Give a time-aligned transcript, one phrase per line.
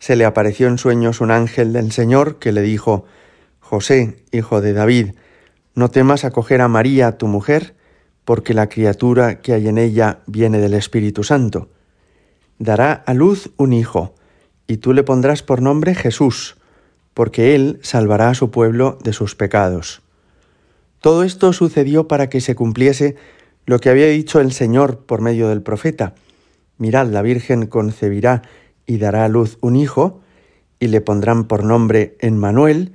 [0.00, 3.04] se le apareció en sueños un ángel del Señor que le dijo,
[3.60, 5.12] José, hijo de David,
[5.74, 7.74] no temas acoger a María, tu mujer,
[8.24, 11.68] porque la criatura que hay en ella viene del Espíritu Santo.
[12.58, 14.14] Dará a luz un hijo,
[14.66, 16.56] y tú le pondrás por nombre Jesús,
[17.12, 20.00] porque él salvará a su pueblo de sus pecados.
[21.00, 23.16] Todo esto sucedió para que se cumpliese
[23.66, 26.14] lo que había dicho el Señor por medio del profeta.
[26.78, 28.42] Mirad, la Virgen concebirá
[28.86, 30.20] y dará a luz un hijo,
[30.78, 32.92] y le pondrán por nombre Emmanuel,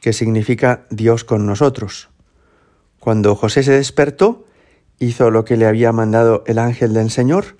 [0.00, 2.08] que significa Dios con nosotros.
[3.00, 4.44] Cuando José se despertó,
[4.98, 7.56] hizo lo que le había mandado el ángel del Señor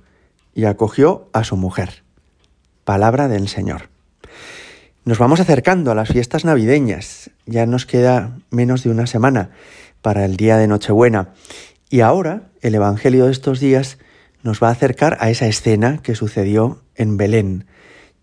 [0.55, 2.03] y acogió a su mujer.
[2.85, 3.89] Palabra del Señor.
[5.05, 7.31] Nos vamos acercando a las fiestas navideñas.
[7.47, 9.51] Ya nos queda menos de una semana
[10.03, 11.33] para el día de Nochebuena.
[11.89, 13.99] Y ahora el Evangelio de estos días
[14.43, 17.67] nos va a acercar a esa escena que sucedió en Belén,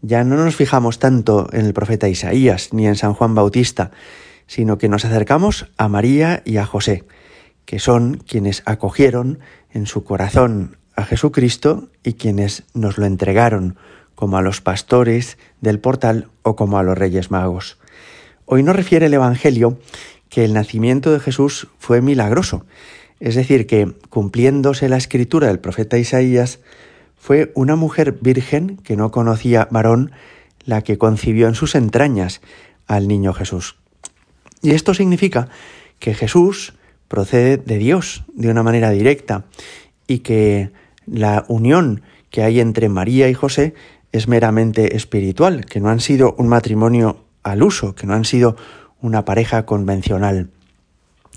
[0.02, 3.90] ya no nos fijamos tanto en el profeta Isaías ni en San Juan Bautista,
[4.46, 7.06] sino que nos acercamos a María y a José,
[7.66, 9.40] que son quienes acogieron
[9.72, 13.78] en su corazón a Jesucristo y quienes nos lo entregaron,
[14.14, 17.80] como a los pastores del portal o como a los reyes magos.
[18.46, 19.80] Hoy nos refiere el Evangelio
[20.30, 22.66] que el nacimiento de Jesús fue milagroso,
[23.20, 26.60] es decir, que cumpliéndose la escritura del profeta Isaías,
[27.16, 30.12] fue una mujer virgen que no conocía varón
[30.66, 32.42] la que concibió en sus entrañas
[32.88, 33.78] al niño Jesús.
[34.62, 35.50] Y esto significa
[36.00, 36.74] que Jesús
[37.08, 39.46] procede de Dios de una manera directa
[40.08, 40.72] y que
[41.06, 43.74] la unión que hay entre María y José
[44.12, 48.56] es meramente espiritual, que no han sido un matrimonio al uso, que no han sido
[49.02, 50.50] una pareja convencional.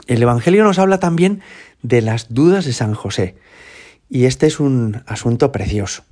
[0.06, 1.40] El Evangelio nos habla también
[1.82, 3.36] de las dudas de San José.
[4.08, 6.04] Y este es un asunto precioso.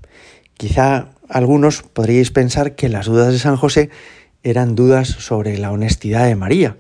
[0.54, 3.91] Quizá algunos podríais pensar que las dudas de San José
[4.43, 6.77] eran dudas sobre la honestidad de María.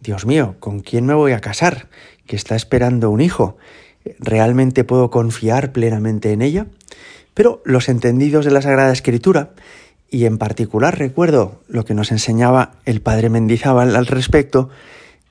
[0.00, 1.88] Dios mío, ¿con quién me voy a casar?
[2.26, 3.56] Que está esperando un hijo.
[4.18, 6.66] ¿Realmente puedo confiar plenamente en ella?
[7.34, 9.50] Pero los entendidos de la Sagrada Escritura,
[10.10, 14.70] y en particular recuerdo lo que nos enseñaba el padre Mendizábal al respecto,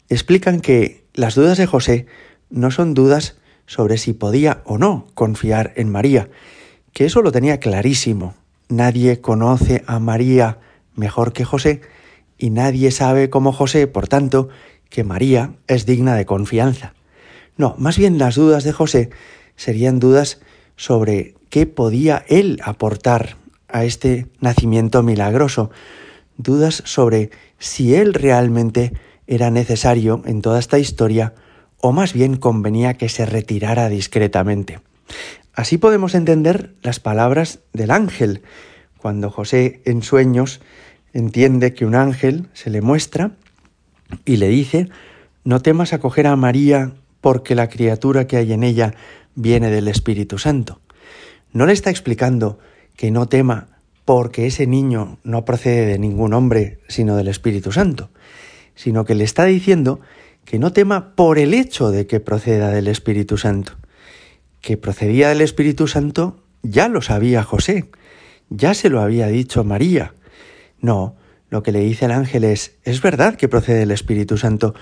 [0.09, 2.05] explican que las dudas de José
[2.53, 6.29] no son dudas sobre si podía o no confiar en María,
[6.93, 8.35] que eso lo tenía clarísimo.
[8.69, 10.59] Nadie conoce a María
[10.95, 11.81] mejor que José
[12.37, 14.49] y nadie sabe como José, por tanto,
[14.89, 16.93] que María es digna de confianza.
[17.57, 19.09] No, más bien las dudas de José
[19.55, 20.39] serían dudas
[20.75, 23.37] sobre qué podía él aportar
[23.67, 25.71] a este nacimiento milagroso,
[26.37, 28.93] dudas sobre si él realmente
[29.25, 31.33] era necesario en toda esta historia
[31.85, 34.79] o más bien convenía que se retirara discretamente.
[35.53, 38.41] Así podemos entender las palabras del ángel,
[38.97, 40.61] cuando José en sueños
[41.11, 43.31] entiende que un ángel se le muestra
[44.23, 44.87] y le dice,
[45.43, 48.93] no temas acoger a María porque la criatura que hay en ella
[49.35, 50.79] viene del Espíritu Santo.
[51.51, 52.59] No le está explicando
[52.95, 53.67] que no tema
[54.05, 58.09] porque ese niño no procede de ningún hombre, sino del Espíritu Santo,
[58.73, 59.99] sino que le está diciendo
[60.45, 63.73] que no tema por el hecho de que proceda del Espíritu Santo.
[64.61, 67.89] Que procedía del Espíritu Santo ya lo sabía José,
[68.49, 70.13] ya se lo había dicho María.
[70.79, 71.15] No,
[71.49, 74.73] lo que le dice el ángel es, es verdad que procede del Espíritu Santo,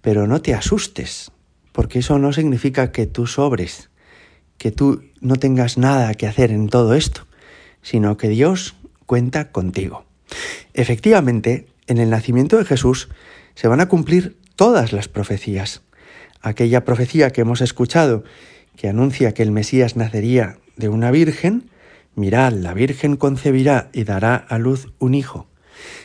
[0.00, 1.32] pero no te asustes,
[1.72, 3.90] porque eso no significa que tú sobres,
[4.58, 7.26] que tú no tengas nada que hacer en todo esto,
[7.82, 8.74] sino que Dios
[9.06, 10.04] cuenta contigo.
[10.72, 13.08] Efectivamente, en el nacimiento de Jesús
[13.54, 15.82] se van a cumplir todas las profecías.
[16.40, 18.24] Aquella profecía que hemos escuchado,
[18.76, 21.70] que anuncia que el Mesías nacería de una virgen,
[22.14, 25.46] mirad, la virgen concebirá y dará a luz un hijo.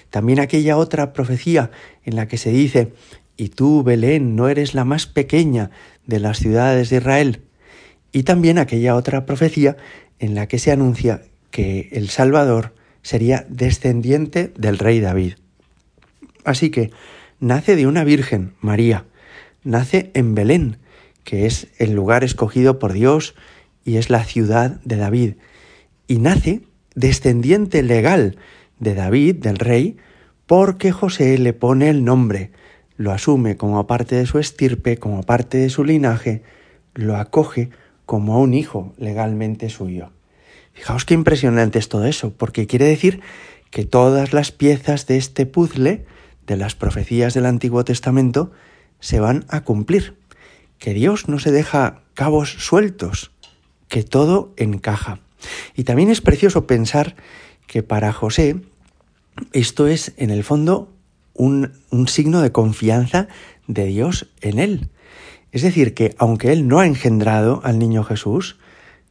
[0.10, 1.72] También aquella otra profecía
[2.04, 2.94] en la que se dice,
[3.38, 5.72] y tú, Belén, no eres la más pequeña
[6.06, 7.42] de las ciudades de Israel.
[8.12, 9.78] Y también aquella otra profecía
[10.20, 11.22] en la que se anuncia
[11.52, 15.36] que el Salvador sería descendiente del rey David.
[16.44, 16.92] Así que
[17.40, 19.06] nace de una virgen, María,
[19.64, 20.78] nace en Belén,
[21.24, 23.36] que es el lugar escogido por Dios
[23.86, 25.34] y es la ciudad de David,
[26.08, 26.62] y nace
[26.96, 28.38] descendiente legal
[28.80, 29.98] de David, del rey,
[30.46, 32.52] porque José le pone el nombre,
[32.98, 36.42] lo asume como parte de su estirpe, como parte de su linaje,
[36.96, 37.70] lo acoge
[38.06, 40.12] como un hijo legalmente suyo.
[40.74, 43.22] Fijaos qué impresionante es todo eso, porque quiere decir
[43.70, 46.06] que todas las piezas de este puzzle,
[46.50, 48.52] de las profecías del Antiguo Testamento,
[49.00, 50.18] se van a cumplir,
[50.80, 53.32] que Dios no se deja cabos sueltos,
[53.88, 55.20] que todo encaja.
[55.76, 57.16] Y también es precioso pensar
[57.68, 58.62] que para José
[59.54, 60.92] esto es en el fondo
[61.36, 63.28] un, un signo de confianza
[63.68, 64.90] de Dios en él.
[65.52, 68.58] Es decir, que aunque él no ha engendrado al niño Jesús,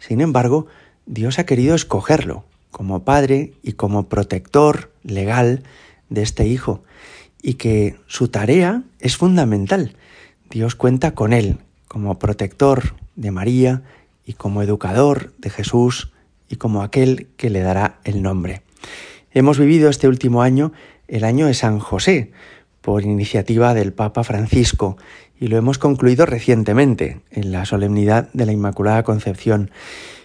[0.00, 0.67] sin embargo,
[1.06, 5.62] Dios ha querido escogerlo como padre y como protector legal
[6.08, 6.82] de este hijo,
[7.43, 9.96] y que su tarea es fundamental.
[10.50, 13.82] Dios cuenta con él como protector de María
[14.25, 16.12] y como educador de Jesús
[16.49, 18.62] y como aquel que le dará el nombre.
[19.32, 20.73] Hemos vivido este último año
[21.06, 22.32] el año de San José,
[22.81, 24.96] por iniciativa del Papa Francisco,
[25.41, 29.70] y lo hemos concluido recientemente, en la solemnidad de la Inmaculada Concepción.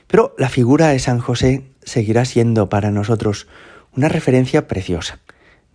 [0.08, 3.48] Pero la figura de San José seguirá siendo para nosotros
[3.96, 5.20] una referencia preciosa.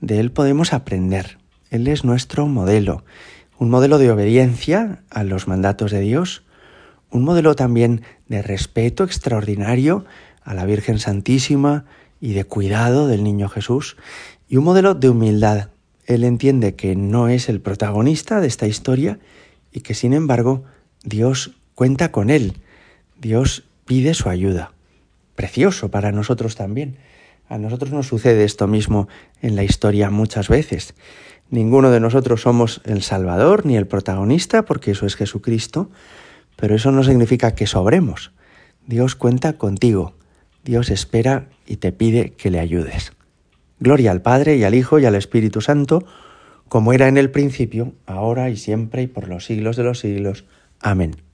[0.00, 1.39] De él podemos aprender.
[1.71, 3.05] Él es nuestro modelo,
[3.59, 6.45] un modelo de obediencia a los mandatos de Dios,
[7.11, 10.05] un modelo también de respeto extraordinario
[10.43, 11.85] a la Virgen Santísima
[12.21, 13.97] y de cuidado del niño Jesús,
[14.49, 15.69] y un modelo de humildad.
[16.06, 19.19] Él entiende que no es el protagonista de esta historia
[19.73, 20.65] y que sin embargo
[21.05, 22.55] Dios cuenta con él,
[23.21, 24.73] Dios pide su ayuda.
[25.35, 26.97] Precioso para nosotros también.
[27.49, 29.09] A nosotros nos sucede esto mismo
[29.41, 30.95] en la historia muchas veces.
[31.50, 35.91] Ninguno de nosotros somos el Salvador ni el protagonista, porque eso es Jesucristo,
[36.56, 38.33] pero eso no significa que sobremos.
[38.87, 40.15] Dios cuenta contigo,
[40.65, 43.12] Dios espera y te pide que le ayudes.
[43.81, 46.05] Gloria al Padre y al Hijo y al Espíritu Santo,
[46.69, 50.44] como era en el principio, ahora y siempre y por los siglos de los siglos.
[50.81, 51.28] Amén.